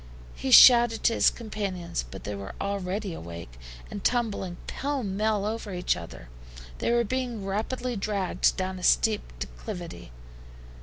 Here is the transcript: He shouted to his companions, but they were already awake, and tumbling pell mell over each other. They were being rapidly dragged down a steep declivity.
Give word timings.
He 0.33 0.49
shouted 0.49 1.03
to 1.03 1.13
his 1.13 1.29
companions, 1.29 2.03
but 2.09 2.23
they 2.23 2.33
were 2.33 2.55
already 2.59 3.13
awake, 3.13 3.59
and 3.91 4.03
tumbling 4.03 4.57
pell 4.65 5.03
mell 5.03 5.45
over 5.45 5.71
each 5.75 5.95
other. 5.95 6.27
They 6.79 6.89
were 6.89 7.03
being 7.03 7.45
rapidly 7.45 7.95
dragged 7.95 8.57
down 8.57 8.79
a 8.79 8.83
steep 8.83 9.21
declivity. 9.37 10.11